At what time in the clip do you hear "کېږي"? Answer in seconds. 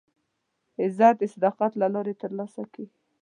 2.73-2.95